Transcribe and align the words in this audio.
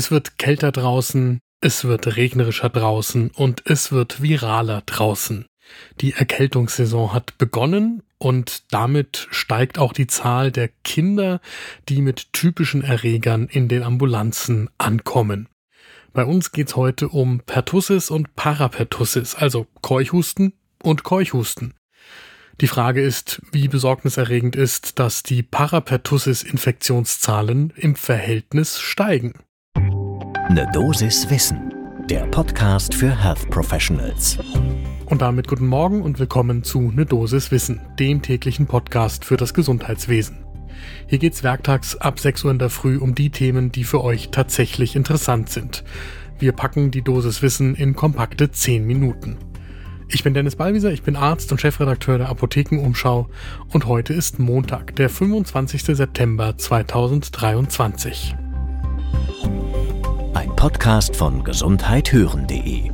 Es 0.00 0.10
wird 0.10 0.38
kälter 0.38 0.72
draußen, 0.72 1.40
es 1.60 1.84
wird 1.84 2.16
regnerischer 2.16 2.70
draußen 2.70 3.32
und 3.32 3.64
es 3.66 3.92
wird 3.92 4.22
viraler 4.22 4.82
draußen. 4.86 5.44
Die 6.00 6.14
Erkältungssaison 6.14 7.12
hat 7.12 7.36
begonnen 7.36 8.02
und 8.16 8.72
damit 8.72 9.28
steigt 9.30 9.78
auch 9.78 9.92
die 9.92 10.06
Zahl 10.06 10.52
der 10.52 10.70
Kinder, 10.84 11.42
die 11.90 12.00
mit 12.00 12.32
typischen 12.32 12.82
Erregern 12.82 13.46
in 13.46 13.68
den 13.68 13.82
Ambulanzen 13.82 14.70
ankommen. 14.78 15.50
Bei 16.14 16.24
uns 16.24 16.52
geht's 16.52 16.76
heute 16.76 17.10
um 17.10 17.40
Pertussis 17.40 18.08
und 18.08 18.34
Parapertussis, 18.36 19.34
also 19.34 19.66
Keuchhusten 19.82 20.54
und 20.82 21.04
Keuchhusten. 21.04 21.74
Die 22.62 22.68
Frage 22.68 23.02
ist, 23.02 23.42
wie 23.52 23.68
besorgniserregend 23.68 24.56
ist, 24.56 24.98
dass 24.98 25.22
die 25.22 25.42
Parapertussis-Infektionszahlen 25.42 27.74
im 27.76 27.96
Verhältnis 27.96 28.80
steigen. 28.80 29.34
Ne 30.52 30.68
Dosis 30.72 31.30
Wissen, 31.30 31.72
der 32.08 32.26
Podcast 32.26 32.92
für 32.92 33.16
Health 33.16 33.48
Professionals. 33.50 34.36
Und 35.06 35.22
damit 35.22 35.46
guten 35.46 35.68
Morgen 35.68 36.02
und 36.02 36.18
willkommen 36.18 36.64
zu 36.64 36.90
Ne 36.90 37.06
Dosis 37.06 37.52
Wissen, 37.52 37.80
dem 38.00 38.20
täglichen 38.20 38.66
Podcast 38.66 39.24
für 39.24 39.36
das 39.36 39.54
Gesundheitswesen. 39.54 40.38
Hier 41.06 41.18
geht's 41.18 41.44
werktags 41.44 41.94
ab 41.94 42.18
6 42.18 42.46
Uhr 42.46 42.50
in 42.50 42.58
der 42.58 42.68
Früh 42.68 42.98
um 42.98 43.14
die 43.14 43.30
Themen, 43.30 43.70
die 43.70 43.84
für 43.84 44.02
euch 44.02 44.30
tatsächlich 44.30 44.96
interessant 44.96 45.50
sind. 45.50 45.84
Wir 46.40 46.50
packen 46.50 46.90
die 46.90 47.02
Dosis 47.02 47.42
Wissen 47.42 47.76
in 47.76 47.94
kompakte 47.94 48.50
10 48.50 48.84
Minuten. 48.84 49.36
Ich 50.08 50.24
bin 50.24 50.34
Dennis 50.34 50.56
Ballwieser, 50.56 50.90
ich 50.90 51.04
bin 51.04 51.14
Arzt 51.14 51.52
und 51.52 51.60
Chefredakteur 51.60 52.18
der 52.18 52.28
Apothekenumschau 52.28 53.28
und 53.68 53.86
heute 53.86 54.14
ist 54.14 54.40
Montag, 54.40 54.96
der 54.96 55.10
25. 55.10 55.84
September 55.84 56.58
2023. 56.58 58.34
Podcast 60.60 61.16
von 61.16 61.42
gesundheithören.de 61.42 62.90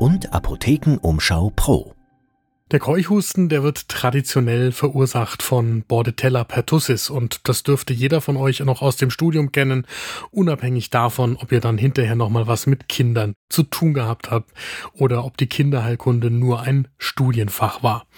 und 0.00 0.32
Apothekenumschau 0.32 1.52
Pro. 1.54 1.94
Der 2.72 2.80
Keuchhusten, 2.80 3.48
der 3.48 3.62
wird 3.62 3.88
traditionell 3.88 4.72
verursacht 4.72 5.44
von 5.44 5.84
Bordetella 5.84 6.42
pertussis 6.42 7.10
und 7.10 7.48
das 7.48 7.62
dürfte 7.62 7.94
jeder 7.94 8.20
von 8.20 8.36
euch 8.36 8.58
noch 8.58 8.82
aus 8.82 8.96
dem 8.96 9.10
Studium 9.10 9.52
kennen, 9.52 9.86
unabhängig 10.32 10.90
davon, 10.90 11.36
ob 11.36 11.52
ihr 11.52 11.60
dann 11.60 11.78
hinterher 11.78 12.16
nochmal 12.16 12.48
was 12.48 12.66
mit 12.66 12.88
Kindern 12.88 13.34
zu 13.48 13.62
tun 13.62 13.94
gehabt 13.94 14.32
habt 14.32 14.50
oder 14.94 15.24
ob 15.24 15.36
die 15.36 15.46
Kinderheilkunde 15.46 16.28
nur 16.32 16.60
ein 16.60 16.88
Studienfach 16.98 17.84
war. 17.84 18.08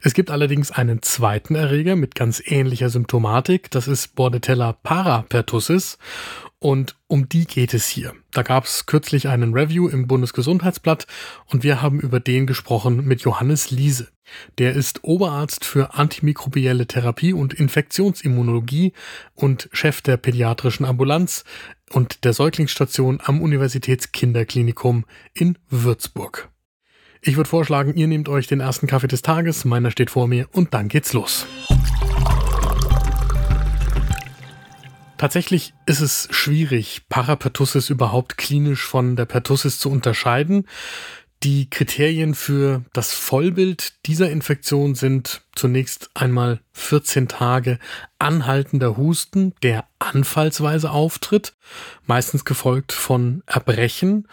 Es 0.00 0.12
gibt 0.12 0.30
allerdings 0.30 0.70
einen 0.70 1.00
zweiten 1.02 1.54
Erreger 1.54 1.96
mit 1.96 2.14
ganz 2.14 2.42
ähnlicher 2.44 2.88
Symptomatik, 2.88 3.70
das 3.70 3.88
ist 3.88 4.14
Bordetella 4.14 4.72
parapertussis 4.72 5.98
und 6.64 6.96
um 7.08 7.28
die 7.28 7.44
geht 7.44 7.74
es 7.74 7.86
hier. 7.86 8.14
Da 8.32 8.42
gab 8.42 8.64
es 8.64 8.86
kürzlich 8.86 9.28
einen 9.28 9.52
Review 9.52 9.86
im 9.86 10.06
Bundesgesundheitsblatt 10.06 11.06
und 11.44 11.62
wir 11.62 11.82
haben 11.82 12.00
über 12.00 12.20
den 12.20 12.46
gesprochen 12.46 13.04
mit 13.04 13.20
Johannes 13.20 13.70
Liese. 13.70 14.08
Der 14.56 14.72
ist 14.72 15.04
Oberarzt 15.04 15.66
für 15.66 15.92
antimikrobielle 15.92 16.86
Therapie 16.86 17.34
und 17.34 17.52
Infektionsimmunologie 17.52 18.94
und 19.34 19.68
Chef 19.72 20.00
der 20.00 20.16
pädiatrischen 20.16 20.86
Ambulanz 20.86 21.44
und 21.90 22.24
der 22.24 22.32
Säuglingsstation 22.32 23.20
am 23.22 23.42
Universitätskinderklinikum 23.42 25.04
in 25.34 25.58
Würzburg. 25.68 26.48
Ich 27.20 27.36
würde 27.36 27.50
vorschlagen, 27.50 27.92
ihr 27.94 28.06
nehmt 28.06 28.30
euch 28.30 28.46
den 28.46 28.60
ersten 28.60 28.86
Kaffee 28.86 29.08
des 29.08 29.20
Tages, 29.20 29.66
meiner 29.66 29.90
steht 29.90 30.08
vor 30.08 30.28
mir 30.28 30.48
und 30.52 30.72
dann 30.72 30.88
geht's 30.88 31.12
los. 31.12 31.46
Tatsächlich 35.16 35.74
ist 35.86 36.00
es 36.00 36.28
schwierig, 36.30 37.02
Parapertussis 37.08 37.88
überhaupt 37.88 38.36
klinisch 38.36 38.84
von 38.84 39.16
der 39.16 39.26
Pertussis 39.26 39.78
zu 39.78 39.90
unterscheiden. 39.90 40.66
Die 41.44 41.68
Kriterien 41.68 42.34
für 42.34 42.84
das 42.94 43.12
Vollbild 43.12 43.92
dieser 44.06 44.30
Infektion 44.30 44.94
sind 44.94 45.42
zunächst 45.54 46.08
einmal 46.14 46.60
14 46.72 47.28
Tage 47.28 47.78
anhaltender 48.18 48.96
Husten, 48.96 49.52
der 49.62 49.86
anfallsweise 49.98 50.90
auftritt, 50.90 51.54
meistens 52.06 52.44
gefolgt 52.44 52.92
von 52.92 53.42
Erbrechen 53.46 54.26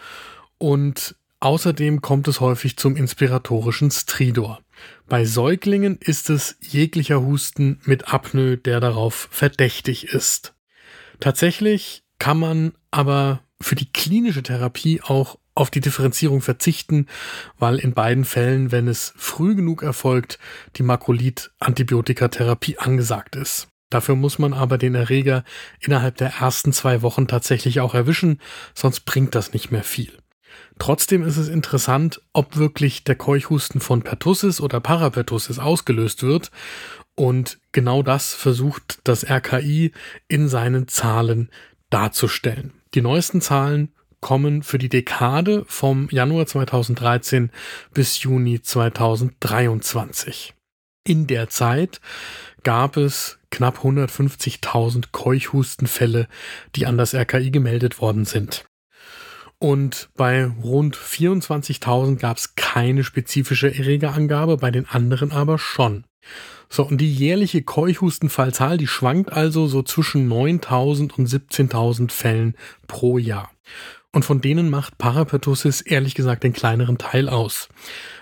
und 0.56 1.14
außerdem 1.40 2.00
kommt 2.00 2.28
es 2.28 2.40
häufig 2.40 2.76
zum 2.78 2.96
inspiratorischen 2.96 3.90
Stridor. 3.90 4.60
Bei 5.06 5.26
Säuglingen 5.26 5.98
ist 5.98 6.30
es 6.30 6.56
jeglicher 6.60 7.20
Husten 7.20 7.78
mit 7.84 8.12
Apnoe, 8.12 8.56
der 8.56 8.80
darauf 8.80 9.28
verdächtig 9.30 10.04
ist. 10.04 10.54
Tatsächlich 11.22 12.02
kann 12.18 12.36
man 12.36 12.72
aber 12.90 13.44
für 13.60 13.76
die 13.76 13.92
klinische 13.92 14.42
Therapie 14.42 15.00
auch 15.02 15.38
auf 15.54 15.70
die 15.70 15.80
Differenzierung 15.80 16.40
verzichten, 16.40 17.06
weil 17.60 17.78
in 17.78 17.94
beiden 17.94 18.24
Fällen, 18.24 18.72
wenn 18.72 18.88
es 18.88 19.14
früh 19.16 19.54
genug 19.54 19.84
erfolgt, 19.84 20.40
die 20.74 20.82
Makrolit-Antibiotikatherapie 20.82 22.78
angesagt 22.78 23.36
ist. 23.36 23.68
Dafür 23.88 24.16
muss 24.16 24.40
man 24.40 24.52
aber 24.52 24.78
den 24.78 24.96
Erreger 24.96 25.44
innerhalb 25.78 26.16
der 26.16 26.40
ersten 26.40 26.72
zwei 26.72 27.02
Wochen 27.02 27.28
tatsächlich 27.28 27.78
auch 27.78 27.94
erwischen, 27.94 28.40
sonst 28.74 29.02
bringt 29.02 29.36
das 29.36 29.52
nicht 29.52 29.70
mehr 29.70 29.84
viel. 29.84 30.10
Trotzdem 30.80 31.22
ist 31.22 31.36
es 31.36 31.46
interessant, 31.46 32.20
ob 32.32 32.56
wirklich 32.56 33.04
der 33.04 33.14
Keuchhusten 33.14 33.80
von 33.80 34.02
Pertussis 34.02 34.60
oder 34.60 34.80
Parapertussis 34.80 35.60
ausgelöst 35.60 36.24
wird 36.24 36.50
und 37.14 37.58
genau 37.72 38.02
das 38.02 38.34
versucht 38.34 39.00
das 39.04 39.28
RKI 39.28 39.92
in 40.28 40.48
seinen 40.48 40.88
Zahlen 40.88 41.50
darzustellen. 41.90 42.72
Die 42.94 43.02
neuesten 43.02 43.40
Zahlen 43.40 43.94
kommen 44.20 44.62
für 44.62 44.78
die 44.78 44.88
Dekade 44.88 45.64
vom 45.66 46.08
Januar 46.10 46.46
2013 46.46 47.50
bis 47.92 48.22
Juni 48.22 48.62
2023. 48.62 50.54
In 51.04 51.26
der 51.26 51.48
Zeit 51.48 52.00
gab 52.62 52.96
es 52.96 53.40
knapp 53.50 53.78
150.000 53.78 55.06
Keuchhustenfälle, 55.10 56.28
die 56.76 56.86
an 56.86 56.96
das 56.96 57.14
RKI 57.14 57.50
gemeldet 57.50 58.00
worden 58.00 58.24
sind. 58.24 58.64
Und 59.58 60.10
bei 60.16 60.46
rund 60.46 60.96
24.000 60.96 62.16
gab 62.18 62.36
es 62.36 62.54
keine 62.54 63.04
spezifische 63.04 63.72
Erregerangabe, 63.72 64.56
bei 64.56 64.70
den 64.70 64.88
anderen 64.88 65.32
aber 65.32 65.58
schon. 65.58 66.04
So, 66.68 66.84
und 66.84 67.00
die 67.00 67.12
jährliche 67.12 67.62
Keuchhustenfallzahl, 67.62 68.78
die 68.78 68.86
schwankt 68.86 69.32
also 69.32 69.66
so 69.66 69.82
zwischen 69.82 70.28
9000 70.28 71.18
und 71.18 71.28
17.000 71.28 72.10
Fällen 72.10 72.56
pro 72.86 73.18
Jahr. 73.18 73.50
Und 74.12 74.24
von 74.24 74.40
denen 74.40 74.70
macht 74.70 74.98
Parapertussis 74.98 75.80
ehrlich 75.80 76.14
gesagt 76.14 76.44
den 76.44 76.52
kleineren 76.52 76.98
Teil 76.98 77.28
aus. 77.28 77.68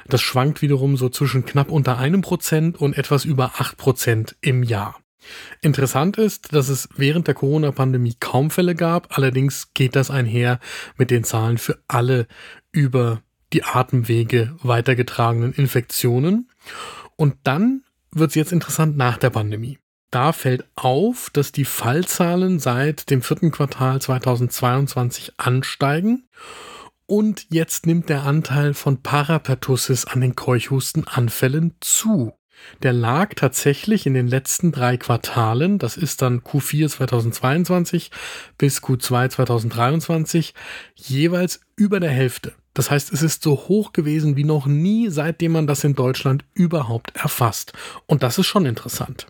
Das 0.08 0.20
schwankt 0.20 0.62
wiederum 0.62 0.96
so 0.96 1.08
zwischen 1.08 1.44
knapp 1.44 1.70
unter 1.70 1.98
einem 1.98 2.22
Prozent 2.22 2.80
und 2.80 2.96
etwas 2.96 3.24
über 3.24 3.52
acht 3.58 3.76
Prozent 3.76 4.36
im 4.40 4.62
Jahr. 4.62 5.00
Interessant 5.60 6.16
ist, 6.16 6.54
dass 6.54 6.68
es 6.68 6.88
während 6.96 7.26
der 7.26 7.34
Corona-Pandemie 7.34 8.16
kaum 8.20 8.50
Fälle 8.50 8.74
gab, 8.74 9.16
allerdings 9.16 9.74
geht 9.74 9.94
das 9.96 10.10
einher 10.10 10.60
mit 10.96 11.10
den 11.10 11.24
Zahlen 11.24 11.58
für 11.58 11.78
alle 11.88 12.26
über 12.72 13.22
die 13.52 13.64
Atemwege 13.64 14.56
weitergetragenen 14.62 15.52
Infektionen. 15.52 16.48
Und 17.16 17.34
dann 17.42 17.82
wird 18.12 18.30
es 18.30 18.34
jetzt 18.34 18.52
interessant 18.52 18.96
nach 18.96 19.18
der 19.18 19.30
Pandemie. 19.30 19.78
Da 20.10 20.32
fällt 20.32 20.64
auf, 20.74 21.30
dass 21.30 21.52
die 21.52 21.64
Fallzahlen 21.64 22.58
seit 22.58 23.10
dem 23.10 23.22
vierten 23.22 23.52
Quartal 23.52 24.00
2022 24.00 25.34
ansteigen 25.36 26.26
und 27.06 27.46
jetzt 27.50 27.86
nimmt 27.86 28.08
der 28.08 28.24
Anteil 28.24 28.74
von 28.74 29.02
Parapertussis 29.02 30.04
an 30.06 30.20
den 30.20 30.36
Keuchhustenanfällen 30.36 31.74
zu. 31.80 32.32
Der 32.82 32.92
lag 32.92 33.34
tatsächlich 33.34 34.06
in 34.06 34.14
den 34.14 34.28
letzten 34.28 34.70
drei 34.70 34.96
Quartalen, 34.96 35.78
das 35.78 35.96
ist 35.96 36.22
dann 36.22 36.40
Q4 36.40 36.88
2022 36.88 38.10
bis 38.58 38.80
Q2 38.82 39.30
2023, 39.30 40.54
jeweils 40.94 41.60
über 41.76 42.00
der 42.00 42.10
Hälfte. 42.10 42.52
Das 42.74 42.90
heißt, 42.90 43.12
es 43.12 43.22
ist 43.22 43.42
so 43.42 43.52
hoch 43.68 43.92
gewesen 43.92 44.36
wie 44.36 44.44
noch 44.44 44.66
nie, 44.66 45.08
seitdem 45.08 45.52
man 45.52 45.66
das 45.66 45.84
in 45.84 45.94
Deutschland 45.94 46.44
überhaupt 46.54 47.16
erfasst. 47.16 47.72
Und 48.06 48.22
das 48.22 48.38
ist 48.38 48.46
schon 48.46 48.66
interessant. 48.66 49.26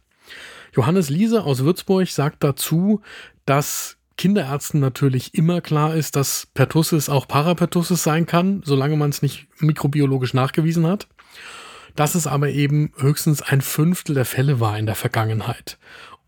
Johannes 0.75 1.11
Liese 1.11 1.43
aus 1.45 1.65
Würzburg 1.65 2.09
sagt 2.09 2.45
dazu, 2.45 3.01
dass 3.47 3.97
Kinderärzten 4.17 4.81
natürlich 4.81 5.35
immer 5.35 5.63
klar 5.63 5.95
ist, 5.95 6.15
dass 6.15 6.47
Pertussis 6.53 7.09
auch 7.09 7.27
Parapertussis 7.27 8.03
sein 8.03 8.27
kann, 8.27 8.63
solange 8.65 8.97
man 8.97 9.11
es 9.11 9.23
nicht 9.23 9.49
mikrobiologisch 9.59 10.35
nachgewiesen 10.35 10.87
hat. 10.87 11.09
Dass 11.97 12.15
es 12.15 12.27
aber 12.27 12.51
eben 12.51 12.93
höchstens 12.99 13.43
ein 13.43 13.63
Fünftel 13.63 14.15
der 14.15 14.27
Fälle 14.27 14.61
war 14.61 14.79
in 14.79 14.87
der 14.87 14.95
Vergangenheit. 14.95 15.79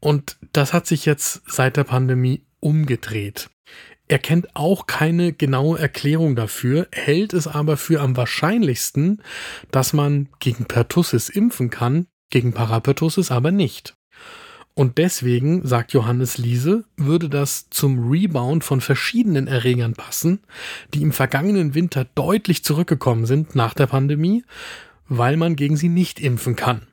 Und 0.01 0.39
das 0.53 0.73
hat 0.73 0.87
sich 0.87 1.05
jetzt 1.05 1.43
seit 1.47 1.77
der 1.77 1.85
Pandemie 1.85 2.43
umgedreht. 2.59 3.51
Er 4.13 4.19
kennt 4.19 4.55
auch 4.55 4.87
keine 4.87 5.33
genaue 5.33 5.79
Erklärung 5.79 6.37
dafür, 6.37 6.87
hält 6.93 7.33
es 7.33 7.47
aber 7.47 7.79
für 7.79 8.03
am 8.03 8.15
wahrscheinlichsten, 8.15 9.23
dass 9.71 9.95
man 9.95 10.29
gegen 10.39 10.67
Pertussis 10.67 11.31
impfen 11.31 11.71
kann, 11.71 12.09
gegen 12.29 12.53
Parapertussis 12.53 13.31
aber 13.31 13.53
nicht. 13.53 13.95
Und 14.75 14.99
deswegen, 14.99 15.67
sagt 15.67 15.95
Johannes 15.95 16.37
Liese, 16.37 16.85
würde 16.99 17.31
das 17.31 17.71
zum 17.71 18.11
Rebound 18.11 18.65
von 18.65 18.83
verschiedenen 18.83 19.47
Erregern 19.47 19.95
passen, 19.95 20.41
die 20.93 21.01
im 21.01 21.13
vergangenen 21.13 21.75
Winter 21.75 22.07
deutlich 22.15 22.65
zurückgekommen 22.65 23.25
sind 23.25 23.55
nach 23.55 23.73
der 23.73 23.87
Pandemie, 23.87 24.45
weil 25.09 25.39
man 25.39 25.57
gegen 25.57 25.79
sie 25.79 25.89
nicht 25.89 26.21
impfen 26.21 26.55
kann. 26.55 26.87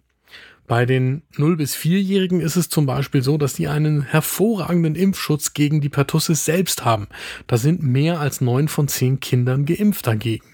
Bei 0.70 0.86
den 0.86 1.24
0- 1.34 1.56
bis 1.56 1.76
4-Jährigen 1.76 2.42
ist 2.42 2.56
es 2.56 2.70
zum 2.70 2.86
Beispiel 2.86 3.24
so, 3.24 3.40
dass 3.40 3.56
die 3.56 3.68
einen 3.68 4.04
hervorragenden 4.04 4.94
Impfschutz 4.94 5.54
gegen 5.56 5.82
die 5.82 5.90
Pertussis 5.90 6.46
selbst 6.46 6.86
haben. 6.86 7.08
Da 7.48 7.58
sind 7.58 7.82
mehr 7.82 8.20
als 8.20 8.40
9 8.40 8.68
von 8.68 8.88
10 8.88 9.20
Kindern 9.20 9.66
geimpft 9.66 10.06
dagegen. 10.06 10.46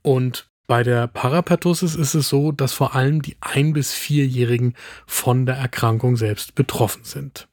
Und 0.00 0.48
bei 0.66 0.82
der 0.82 1.06
Parapertussis 1.06 1.96
ist 1.96 2.14
es 2.14 2.30
so, 2.30 2.50
dass 2.50 2.72
vor 2.72 2.94
allem 2.94 3.20
die 3.20 3.36
1- 3.36 3.74
bis 3.74 3.92
4-Jährigen 3.92 4.72
von 5.06 5.44
der 5.44 5.56
Erkrankung 5.56 6.16
selbst 6.16 6.54
betroffen 6.54 7.04
sind. 7.04 7.46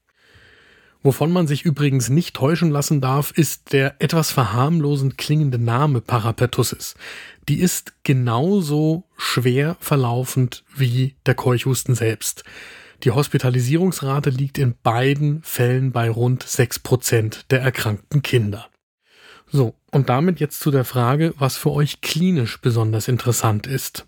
Wovon 1.03 1.31
man 1.33 1.47
sich 1.47 1.63
übrigens 1.63 2.09
nicht 2.09 2.33
täuschen 2.33 2.71
lassen 2.71 3.01
darf, 3.01 3.31
ist 3.31 3.73
der 3.73 3.95
etwas 3.99 4.31
verharmlosend 4.31 5.17
klingende 5.17 5.59
Name 5.59 5.99
Parapertussis. 5.99 6.95
Die 7.49 7.59
ist 7.59 7.93
genauso 8.03 9.03
schwer 9.17 9.75
verlaufend 9.81 10.63
wie 10.73 11.15
der 11.25 11.35
Keuchhusten 11.35 11.93
selbst. 11.93 12.45
Die 13.03 13.11
Hospitalisierungsrate 13.11 14.29
liegt 14.29 14.57
in 14.57 14.75
beiden 14.81 15.43
Fällen 15.43 15.91
bei 15.91 16.09
rund 16.09 16.45
6% 16.45 17.47
der 17.49 17.61
erkrankten 17.61 18.21
Kinder. 18.21 18.69
So, 19.51 19.75
und 19.91 20.07
damit 20.07 20.39
jetzt 20.39 20.61
zu 20.61 20.71
der 20.71 20.85
Frage, 20.85 21.33
was 21.37 21.57
für 21.57 21.71
euch 21.71 21.99
klinisch 21.99 22.61
besonders 22.61 23.09
interessant 23.09 23.67
ist. 23.67 24.07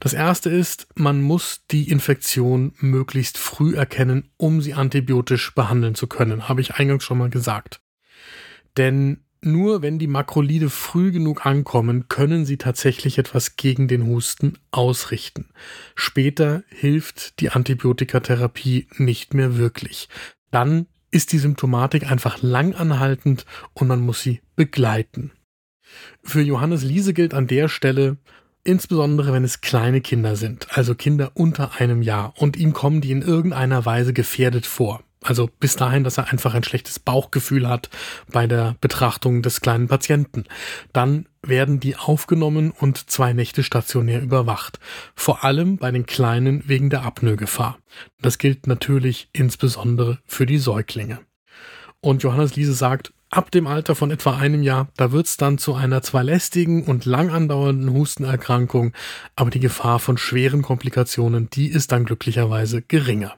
Das 0.00 0.14
erste 0.14 0.48
ist, 0.48 0.88
man 0.94 1.20
muss 1.20 1.62
die 1.70 1.90
Infektion 1.90 2.72
möglichst 2.78 3.36
früh 3.38 3.76
erkennen, 3.76 4.30
um 4.36 4.62
sie 4.62 4.74
antibiotisch 4.74 5.54
behandeln 5.54 5.94
zu 5.94 6.06
können, 6.06 6.48
habe 6.48 6.60
ich 6.60 6.74
eingangs 6.74 7.04
schon 7.04 7.18
mal 7.18 7.30
gesagt. 7.30 7.80
Denn 8.76 9.24
nur 9.42 9.82
wenn 9.82 9.98
die 9.98 10.06
Makrolide 10.06 10.68
früh 10.68 11.12
genug 11.12 11.46
ankommen, 11.46 12.08
können 12.08 12.44
sie 12.44 12.58
tatsächlich 12.58 13.18
etwas 13.18 13.56
gegen 13.56 13.88
den 13.88 14.06
Husten 14.06 14.58
ausrichten. 14.70 15.48
Später 15.94 16.62
hilft 16.68 17.40
die 17.40 17.50
Antibiotikatherapie 17.50 18.86
nicht 18.96 19.32
mehr 19.32 19.56
wirklich. 19.56 20.08
Dann 20.50 20.86
ist 21.10 21.32
die 21.32 21.38
Symptomatik 21.38 22.10
einfach 22.10 22.42
langanhaltend 22.42 23.46
und 23.72 23.88
man 23.88 24.00
muss 24.00 24.20
sie 24.20 24.42
begleiten. 24.56 25.32
Für 26.22 26.42
Johannes 26.42 26.82
Liese 26.82 27.14
gilt 27.14 27.34
an 27.34 27.46
der 27.46 27.68
Stelle, 27.68 28.18
insbesondere 28.64 29.32
wenn 29.32 29.44
es 29.44 29.60
kleine 29.60 30.00
Kinder 30.00 30.36
sind, 30.36 30.66
also 30.76 30.94
Kinder 30.94 31.32
unter 31.34 31.80
einem 31.80 32.02
Jahr, 32.02 32.34
und 32.36 32.56
ihm 32.56 32.72
kommen 32.72 33.00
die 33.00 33.12
in 33.12 33.22
irgendeiner 33.22 33.84
Weise 33.84 34.12
gefährdet 34.12 34.66
vor. 34.66 35.02
Also 35.22 35.50
bis 35.60 35.76
dahin, 35.76 36.02
dass 36.02 36.16
er 36.16 36.32
einfach 36.32 36.54
ein 36.54 36.64
schlechtes 36.64 36.98
Bauchgefühl 36.98 37.68
hat 37.68 37.90
bei 38.32 38.46
der 38.46 38.76
Betrachtung 38.80 39.42
des 39.42 39.60
kleinen 39.60 39.86
Patienten. 39.86 40.44
Dann 40.94 41.26
werden 41.42 41.78
die 41.78 41.96
aufgenommen 41.96 42.70
und 42.70 43.10
zwei 43.10 43.34
Nächte 43.34 43.62
stationär 43.62 44.22
überwacht. 44.22 44.78
Vor 45.14 45.44
allem 45.44 45.76
bei 45.76 45.90
den 45.90 46.06
Kleinen 46.06 46.66
wegen 46.68 46.88
der 46.88 47.02
Apnoegefahr. 47.02 47.78
Das 48.22 48.38
gilt 48.38 48.66
natürlich 48.66 49.28
insbesondere 49.34 50.18
für 50.24 50.46
die 50.46 50.58
Säuglinge. 50.58 51.20
Und 52.00 52.22
Johannes 52.22 52.56
Liese 52.56 52.72
sagt, 52.72 53.12
ab 53.30 53.50
dem 53.50 53.66
Alter 53.66 53.94
von 53.94 54.10
etwa 54.10 54.36
einem 54.36 54.62
Jahr, 54.62 54.88
da 54.96 55.12
wird 55.12 55.26
es 55.26 55.36
dann 55.36 55.56
zu 55.56 55.74
einer 55.74 56.02
zwar 56.02 56.24
lästigen 56.24 56.84
und 56.84 57.04
lang 57.04 57.30
andauernden 57.30 57.92
Hustenerkrankung, 57.92 58.92
aber 59.36 59.50
die 59.50 59.60
Gefahr 59.60 60.00
von 60.00 60.18
schweren 60.18 60.62
Komplikationen, 60.62 61.48
die 61.50 61.68
ist 61.68 61.92
dann 61.92 62.04
glücklicherweise 62.04 62.82
geringer. 62.82 63.36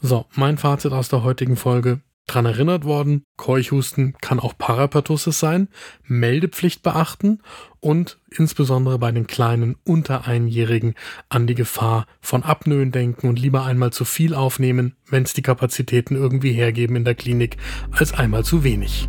So, 0.00 0.26
mein 0.34 0.58
Fazit 0.58 0.92
aus 0.92 1.08
der 1.08 1.22
heutigen 1.22 1.56
Folge. 1.56 2.00
Dran 2.28 2.44
erinnert 2.44 2.84
worden, 2.84 3.24
Keuchhusten 3.38 4.14
kann 4.20 4.38
auch 4.38 4.56
Parapertussis 4.56 5.40
sein, 5.40 5.68
Meldepflicht 6.04 6.82
beachten 6.82 7.40
und 7.80 8.18
insbesondere 8.30 8.98
bei 8.98 9.10
den 9.10 9.26
kleinen 9.26 9.76
unter 9.82 10.26
Einjährigen 10.26 10.94
an 11.30 11.46
die 11.46 11.54
Gefahr 11.54 12.06
von 12.20 12.42
Apnoen 12.42 12.92
denken 12.92 13.28
und 13.28 13.38
lieber 13.38 13.64
einmal 13.64 13.92
zu 13.92 14.04
viel 14.04 14.34
aufnehmen, 14.34 14.94
wenn 15.08 15.22
es 15.22 15.32
die 15.32 15.42
Kapazitäten 15.42 16.16
irgendwie 16.16 16.52
hergeben 16.52 16.96
in 16.96 17.04
der 17.06 17.14
Klinik, 17.14 17.56
als 17.92 18.12
einmal 18.12 18.44
zu 18.44 18.62
wenig. 18.62 19.08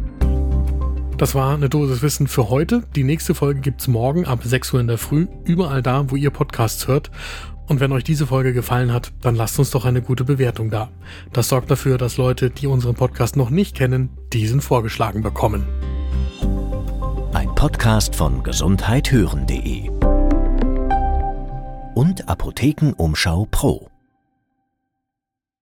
Das 1.18 1.36
war 1.36 1.54
eine 1.54 1.68
Dosis 1.68 2.02
Wissen 2.02 2.28
für 2.28 2.50
heute. 2.50 2.84
Die 2.96 3.04
nächste 3.04 3.36
Folge 3.36 3.60
gibt's 3.60 3.90
morgen 3.90 4.26
ab 4.26 4.40
6 4.42 4.74
Uhr 4.74 4.80
in 4.80 4.88
der 4.88 4.98
Früh, 4.98 5.28
überall 5.44 5.82
da, 5.82 6.10
wo 6.10 6.16
ihr 6.16 6.30
Podcasts 6.30 6.88
hört. 6.88 7.12
Und 7.70 7.80
wenn 7.80 7.92
euch 7.92 8.04
diese 8.04 8.26
Folge 8.26 8.52
gefallen 8.52 8.92
hat, 8.92 9.14
dann 9.22 9.36
lasst 9.36 9.60
uns 9.60 9.70
doch 9.70 9.86
eine 9.86 10.02
gute 10.02 10.26
Bewertung 10.26 10.72
da. 10.72 10.90
Das 11.32 11.50
sorgt 11.50 11.70
dafür, 11.70 12.00
dass 12.00 12.18
Leute, 12.18 12.50
die 12.50 12.66
unseren 12.66 12.96
Podcast 12.96 13.38
noch 13.38 13.52
nicht 13.52 13.76
kennen, 13.76 14.10
diesen 14.34 14.60
vorgeschlagen 14.60 15.22
bekommen. 15.22 15.68
Ein 17.32 17.54
Podcast 17.54 18.16
von 18.16 18.42
gesundheithören.de 18.42 19.92
und 21.94 22.28
Apothekenumschau 22.28 23.48
Pro. 23.52 23.90